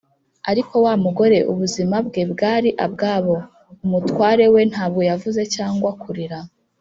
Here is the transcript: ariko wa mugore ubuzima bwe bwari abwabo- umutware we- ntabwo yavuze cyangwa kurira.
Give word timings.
ariko 0.51 0.73
wa 0.85 0.93
mugore 1.03 1.37
ubuzima 1.51 1.95
bwe 2.07 2.23
bwari 2.31 2.69
abwabo- 2.85 3.35
umutware 3.85 4.45
we- 4.53 4.61
ntabwo 4.71 5.01
yavuze 5.09 5.41
cyangwa 5.55 5.91
kurira. 6.01 6.39